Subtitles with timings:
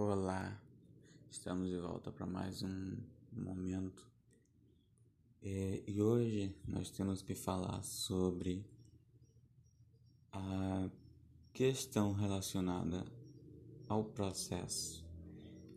[0.00, 0.56] Olá,
[1.28, 2.96] estamos de volta para mais um
[3.32, 4.08] momento
[5.42, 8.64] é, e hoje nós temos que falar sobre
[10.30, 10.88] a
[11.52, 13.04] questão relacionada
[13.88, 15.04] ao processo.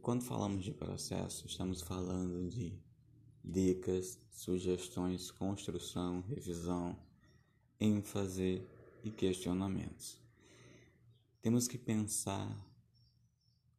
[0.04, 2.80] Quando falamos de processo, estamos falando de
[3.44, 6.96] dicas, sugestões, construção, revisão,
[7.80, 8.64] ênfase
[9.04, 10.22] e questionamentos.
[11.42, 12.71] Temos que pensar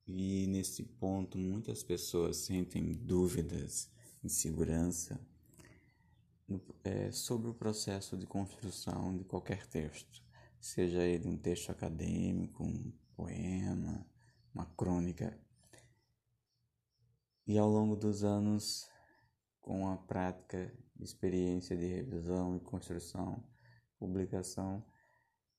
[0.07, 3.91] e nesse ponto muitas pessoas sentem dúvidas,
[4.23, 5.20] insegurança
[6.84, 10.23] é, sobre o processo de construção de qualquer texto,
[10.61, 14.06] seja ele um texto acadêmico, um poema,
[14.55, 15.38] uma crônica.
[17.47, 18.89] E ao longo dos anos,
[19.61, 23.42] com a prática, experiência de revisão e construção,
[23.98, 24.84] publicação,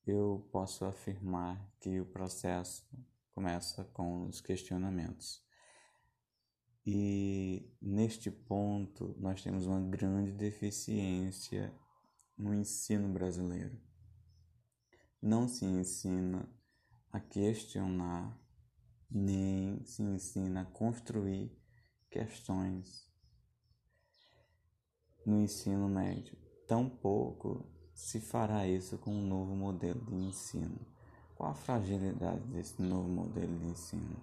[0.05, 2.85] eu posso afirmar que o processo
[3.33, 5.43] começa com os questionamentos.
[6.85, 11.73] E neste ponto nós temos uma grande deficiência
[12.37, 13.79] no ensino brasileiro.
[15.21, 16.49] Não se ensina
[17.11, 18.37] a questionar,
[19.09, 21.57] nem se ensina a construir
[22.09, 23.09] questões
[25.25, 26.37] no ensino médio.
[26.67, 30.92] Tampouco se fará isso com um novo modelo de ensino.
[31.35, 34.15] Qual a fragilidade desse novo modelo de ensino?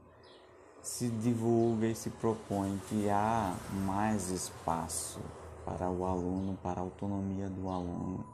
[0.82, 5.20] Se divulga e se propõe que há mais espaço
[5.64, 8.24] para o aluno, para a autonomia do aluno,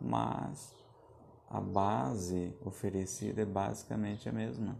[0.00, 0.74] mas
[1.48, 4.76] a base oferecida é basicamente a mesma.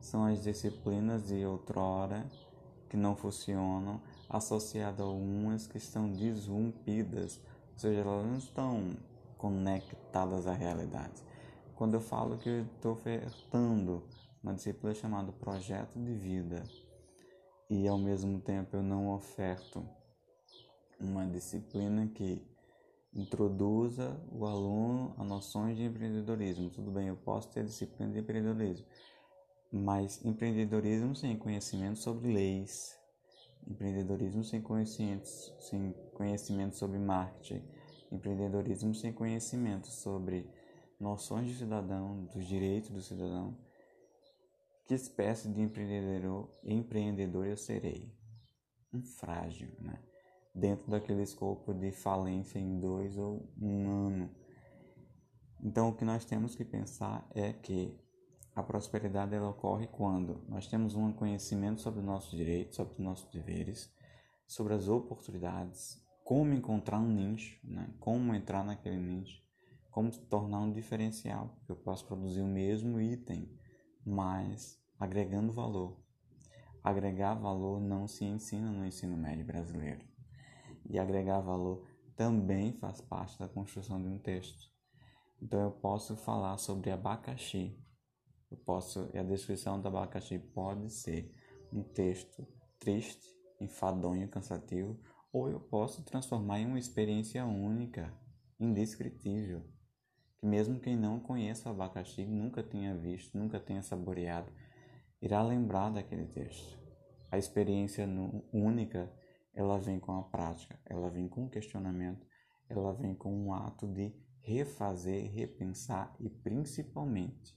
[0.00, 2.24] São as disciplinas de outrora
[2.88, 7.40] que não funcionam, associadas a umas que estão desrompidas,
[7.72, 8.96] ou seja, elas não estão
[9.38, 11.31] conectadas à realidade.
[11.76, 14.02] Quando eu falo que estou ofertando
[14.42, 16.62] uma disciplina chamada Projeto de Vida
[17.70, 19.86] e ao mesmo tempo eu não oferto
[21.00, 22.46] uma disciplina que
[23.14, 26.70] introduza o aluno a noções de empreendedorismo.
[26.70, 28.86] Tudo bem, eu posso ter disciplina de empreendedorismo,
[29.70, 32.98] mas empreendedorismo sem conhecimento sobre leis,
[33.66, 37.62] empreendedorismo sem conhecimento, sem conhecimento sobre marketing,
[38.10, 40.48] empreendedorismo sem conhecimento sobre
[41.02, 43.58] noções de cidadão, dos direitos do cidadão,
[44.86, 48.14] que espécie de empreendedor, empreendedor eu serei?
[48.92, 49.98] Um frágil, né?
[50.54, 54.30] Dentro daquele escopo de falência em dois ou um ano.
[55.60, 57.98] Então, o que nós temos que pensar é que
[58.54, 62.98] a prosperidade ela ocorre quando nós temos um conhecimento sobre os nossos direitos, sobre os
[62.98, 63.90] nossos deveres,
[64.46, 67.88] sobre as oportunidades, como encontrar um nicho, né?
[67.98, 69.42] como entrar naquele nicho,
[69.92, 73.54] como tornar um diferencial, eu posso produzir o mesmo item,
[74.04, 76.00] mas agregando valor.
[76.82, 80.02] Agregar valor não se ensina no ensino médio brasileiro.
[80.88, 81.86] E agregar valor
[82.16, 84.72] também faz parte da construção de um texto.
[85.42, 87.78] Então eu posso falar sobre abacaxi.
[88.50, 91.30] Eu posso, e a descrição do abacaxi pode ser
[91.70, 92.48] um texto
[92.78, 93.28] triste,
[93.60, 94.98] enfadonho, cansativo,
[95.30, 98.10] ou eu posso transformar em uma experiência única,
[98.58, 99.62] indescritível
[100.42, 104.52] que mesmo quem não conheça o abacaxi, nunca tenha visto, nunca tenha saboreado,
[105.20, 106.76] irá lembrar daquele texto.
[107.30, 108.08] A experiência
[108.52, 109.08] única,
[109.54, 112.26] ela vem com a prática, ela vem com o questionamento,
[112.68, 117.56] ela vem com um ato de refazer, repensar e principalmente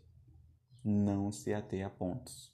[0.84, 2.54] não se ater a pontos.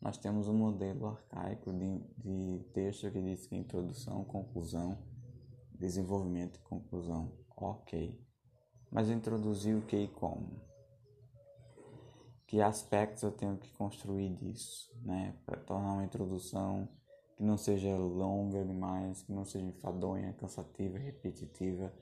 [0.00, 5.06] Nós temos um modelo arcaico de, de texto que diz que introdução, conclusão,
[5.78, 7.36] desenvolvimento e conclusão.
[7.58, 8.25] Ok
[8.90, 10.60] mas introduzir o que e como.
[12.46, 15.36] Que aspectos eu tenho que construir disso, né?
[15.44, 16.88] Para tornar uma introdução
[17.36, 21.92] que não seja longa demais, que não seja enfadonha, cansativa, repetitiva,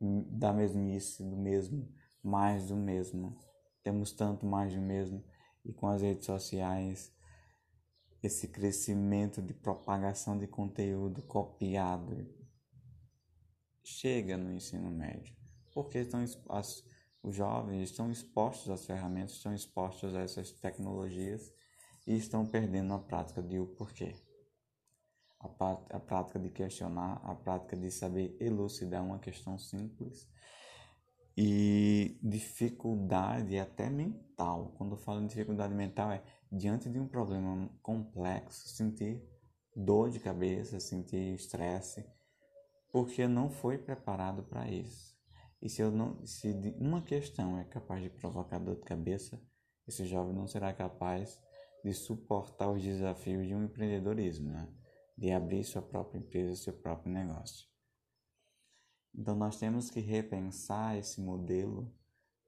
[0.00, 1.88] da mesmice, do mesmo,
[2.22, 3.38] mais do mesmo.
[3.82, 5.24] Temos tanto mais do mesmo
[5.64, 7.14] e com as redes sociais
[8.22, 12.26] esse crescimento de propagação de conteúdo copiado
[13.84, 15.45] chega no ensino médio
[15.76, 16.82] porque estão, as,
[17.22, 21.52] os jovens estão expostos às ferramentas, estão expostos a essas tecnologias
[22.06, 24.16] e estão perdendo a prática de o porquê.
[25.38, 30.26] A, a prática de questionar, a prática de saber elucidar uma questão simples
[31.36, 34.72] e dificuldade até mental.
[34.78, 39.22] Quando eu falo em dificuldade mental é diante de um problema complexo, sentir
[39.76, 42.02] dor de cabeça, sentir estresse,
[42.90, 45.15] porque não foi preparado para isso.
[45.66, 49.42] E se, eu não, se uma questão é capaz de provocar dor de cabeça,
[49.84, 51.42] esse jovem não será capaz
[51.82, 54.72] de suportar os desafios de um empreendedorismo, né?
[55.18, 57.66] de abrir sua própria empresa, seu próprio negócio.
[59.12, 61.92] Então, nós temos que repensar esse modelo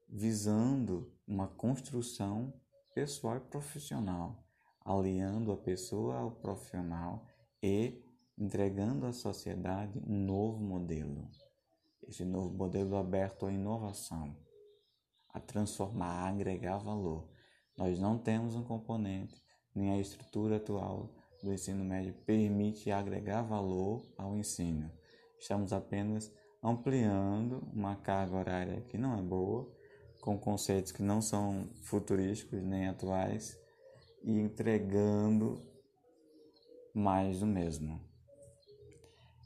[0.09, 2.55] visando uma construção
[2.94, 4.47] pessoal e profissional,
[4.81, 7.26] aliando a pessoa ao profissional
[7.61, 8.00] e
[8.38, 11.29] entregando à sociedade um novo modelo.
[12.06, 14.36] Esse novo modelo aberto à inovação,
[15.32, 17.28] a transformar, a agregar valor.
[17.76, 19.42] Nós não temos um componente,
[19.74, 24.90] nem a estrutura atual do ensino médio permite agregar valor ao ensino.
[25.38, 29.70] Estamos apenas ampliando uma carga horária que não é boa,
[30.20, 33.56] com conceitos que não são futurísticos nem atuais
[34.22, 35.60] e entregando
[36.92, 38.00] mais do mesmo.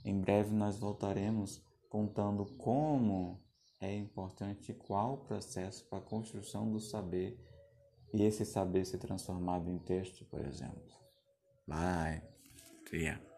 [0.04, 1.62] Em breve nós voltaremos
[1.92, 3.38] contando como
[3.78, 7.38] é importante qual o processo para a construção do saber
[8.14, 10.90] e esse saber ser transformado em texto, por exemplo.
[11.66, 12.22] Bye.
[12.94, 13.31] Ya.